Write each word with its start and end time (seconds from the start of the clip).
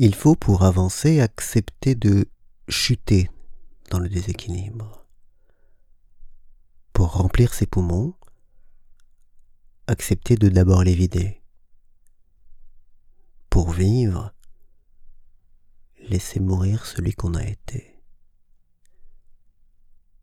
Il 0.00 0.14
faut 0.14 0.36
pour 0.36 0.62
avancer 0.62 1.18
accepter 1.18 1.96
de 1.96 2.30
chuter 2.68 3.28
dans 3.90 3.98
le 3.98 4.08
déséquilibre. 4.08 5.04
Pour 6.92 7.14
remplir 7.14 7.52
ses 7.52 7.66
poumons, 7.66 8.14
accepter 9.88 10.36
de 10.36 10.48
d'abord 10.50 10.84
les 10.84 10.94
vider. 10.94 11.42
Pour 13.50 13.72
vivre, 13.72 14.32
laisser 15.98 16.38
mourir 16.38 16.86
celui 16.86 17.12
qu'on 17.12 17.34
a 17.34 17.42
été. 17.42 18.00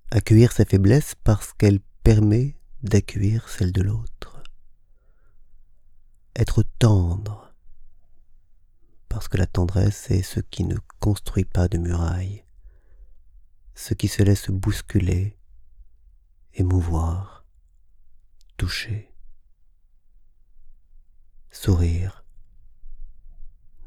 Accueillir 0.10 0.54
sa 0.54 0.64
faiblesse 0.64 1.16
parce 1.22 1.52
qu'elle 1.52 1.82
permet 2.02 2.56
d'accueillir 2.82 3.50
celle 3.50 3.74
de 3.74 3.82
l'autre. 3.82 4.42
Être 6.34 6.64
tendre 6.80 7.45
parce 9.16 9.30
que 9.30 9.38
la 9.38 9.48
tendresse 9.48 10.12
est 10.12 10.24
ce 10.24 10.42
qui 10.42 10.66
ne 10.66 10.76
construit 11.00 11.46
pas 11.46 11.70
de 11.70 11.78
murailles, 11.78 12.44
ce 13.74 13.94
qui 13.94 14.10
se 14.10 14.22
laisse 14.22 14.50
bousculer, 14.50 15.38
émouvoir, 16.54 17.46
toucher, 18.58 19.16
sourire, 21.50 22.26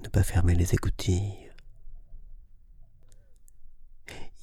ne 0.03 0.09
pas 0.09 0.23
fermer 0.23 0.55
les 0.55 0.73
écoutilles. 0.73 1.53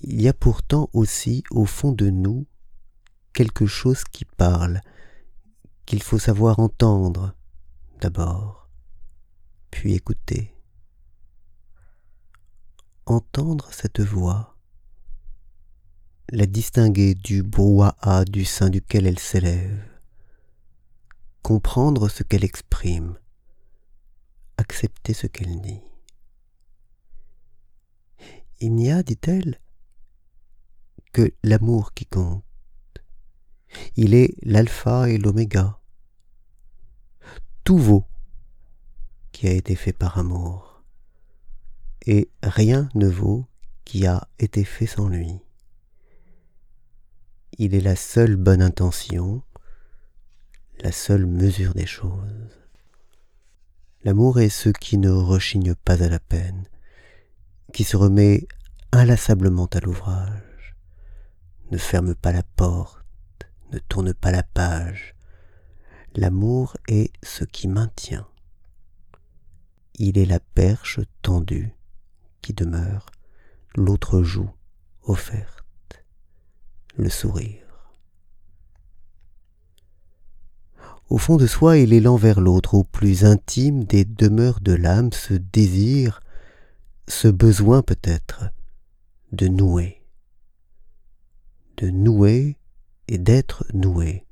Il 0.01 0.21
y 0.21 0.27
a 0.27 0.33
pourtant 0.33 0.91
aussi 0.93 1.43
au 1.49 1.65
fond 1.65 1.93
de 1.93 2.11
nous 2.11 2.45
quelque 3.33 3.65
chose 3.65 4.03
qui 4.03 4.23
parle, 4.23 4.81
qu'il 5.87 6.03
faut 6.03 6.19
savoir 6.19 6.59
entendre 6.59 7.35
d'abord, 7.99 8.69
puis 9.71 9.95
écouter 9.95 10.54
entendre 13.05 13.71
cette 13.71 13.99
voix, 13.99 14.57
la 16.29 16.47
distinguer 16.47 17.13
du 17.13 17.43
brouhaha 17.43 18.25
du 18.25 18.45
sein 18.45 18.69
duquel 18.69 19.05
elle 19.05 19.19
s'élève, 19.19 19.87
comprendre 21.43 22.09
ce 22.09 22.23
qu'elle 22.23 22.43
exprime, 22.43 23.15
accepter 24.57 25.13
ce 25.13 25.27
qu'elle 25.27 25.61
dit. 25.61 25.81
Il 28.59 28.73
n'y 28.73 28.91
a, 28.91 29.03
dit-elle, 29.03 29.59
que 31.13 31.31
l'amour 31.43 31.93
qui 31.93 32.05
compte. 32.05 32.43
Il 33.95 34.13
est 34.15 34.33
l'alpha 34.41 35.09
et 35.09 35.17
l'oméga. 35.17 35.79
Tout 37.63 37.77
vaut 37.77 38.05
qui 39.31 39.47
a 39.47 39.51
été 39.51 39.75
fait 39.75 39.93
par 39.93 40.17
amour 40.17 40.74
et 42.05 42.29
rien 42.43 42.89
ne 42.95 43.07
vaut 43.07 43.45
qui 43.83 44.05
a 44.05 44.27
été 44.39 44.63
fait 44.63 44.85
sans 44.87 45.07
lui. 45.07 45.39
Il 47.57 47.73
est 47.73 47.81
la 47.81 47.95
seule 47.95 48.35
bonne 48.35 48.61
intention, 48.61 49.41
la 50.79 50.91
seule 50.91 51.25
mesure 51.25 51.73
des 51.73 51.85
choses. 51.85 52.59
L'amour 54.03 54.39
est 54.39 54.49
ce 54.49 54.69
qui 54.69 54.97
ne 54.97 55.09
rechigne 55.09 55.73
pas 55.73 56.03
à 56.03 56.09
la 56.09 56.19
peine, 56.19 56.67
qui 57.73 57.83
se 57.83 57.97
remet 57.97 58.47
inlassablement 58.91 59.67
à 59.67 59.79
l'ouvrage, 59.79 60.75
ne 61.71 61.77
ferme 61.77 62.13
pas 62.13 62.31
la 62.31 62.43
porte, 62.43 63.05
ne 63.71 63.79
tourne 63.79 64.13
pas 64.13 64.31
la 64.31 64.43
page. 64.43 65.15
L'amour 66.15 66.77
est 66.87 67.11
ce 67.23 67.43
qui 67.43 67.67
maintient. 67.67 68.27
Il 69.95 70.17
est 70.17 70.25
la 70.25 70.39
perche 70.39 70.99
tendue 71.21 71.74
demeure, 72.53 73.07
l'autre 73.75 74.21
joue 74.21 74.49
offerte, 75.03 76.03
le 76.97 77.09
sourire. 77.09 77.65
Au 81.09 81.17
fond 81.19 81.37
de 81.37 81.45
soi 81.45 81.77
et 81.77 81.85
l'élan 81.85 82.15
vers 82.15 82.41
l'autre, 82.41 82.73
au 82.73 82.83
plus 82.83 83.25
intime 83.25 83.83
des 83.83 84.05
demeures 84.05 84.59
de 84.59 84.73
l'âme, 84.73 85.11
ce 85.13 85.35
désir, 85.35 86.19
ce 87.07 87.27
besoin 87.27 87.83
peut-être 87.83 88.45
de 89.31 89.47
nouer, 89.47 90.01
de 91.77 91.89
nouer 91.89 92.57
et 93.07 93.19
d'être 93.19 93.65
noué, 93.73 94.25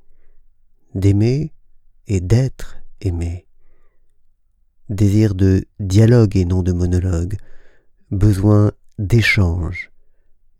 d'aimer 0.96 1.53
et 2.07 2.22
d'être 2.22 2.78
aimé, 3.02 3.46
désir 4.90 5.35
de 5.35 5.66
dialogue 5.79 6.35
et 6.35 6.46
non 6.46 6.63
de 6.63 6.72
monologue, 6.72 7.38
besoin 8.13 8.72
d'échange 9.00 9.91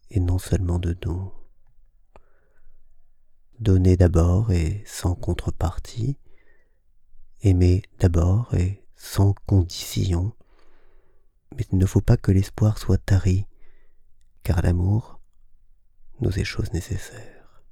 et 0.10 0.20
non 0.20 0.40
seulement 0.40 0.80
de 0.80 0.94
dons. 0.94 1.32
Donner 3.60 3.96
d'abord 3.96 4.52
et 4.52 4.84
sans 4.88 5.14
contrepartie, 5.14 6.18
aimer 7.42 7.84
d'abord 8.00 8.54
et 8.56 8.84
sans 8.96 9.34
condition, 9.46 10.34
mais 11.56 11.66
il 11.72 11.78
ne 11.78 11.86
faut 11.86 12.02
pas 12.02 12.18
que 12.18 12.32
l'espoir 12.32 12.80
soit 12.80 12.98
tari, 12.98 13.46
car 14.42 14.62
l'amour 14.64 15.20
nous 16.22 16.40
est 16.40 16.44
chose 16.44 16.74
nécessaire. 16.74 17.64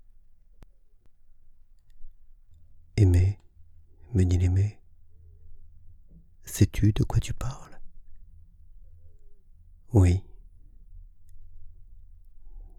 Aimer, 2.97 3.39
me 4.13 4.23
dit 4.23 4.37
l'aimer, 4.37 4.79
sais-tu 6.43 6.93
de 6.93 7.03
quoi 7.03 7.19
tu 7.19 7.33
parles? 7.33 7.70
Oui. 9.93 10.23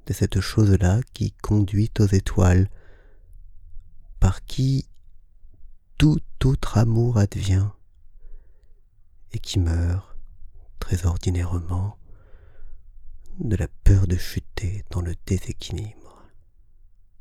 De 0.06 0.12
cette 0.12 0.40
chose-là 0.40 1.00
qui 1.12 1.32
conduit 1.32 1.90
aux 1.98 2.06
étoiles, 2.06 2.68
par 4.18 4.44
qui 4.44 4.88
tout 5.98 6.20
autre 6.44 6.78
amour 6.78 7.18
advient, 7.18 7.68
et 9.32 9.38
qui 9.38 9.58
meurt, 9.58 10.16
très 10.78 11.06
ordinairement, 11.06 11.96
de 13.38 13.56
la 13.56 13.68
peur 13.68 14.06
de 14.06 14.16
chuter 14.16 14.84
dans 14.90 15.00
le 15.00 15.14
déséquilibre. 15.26 16.11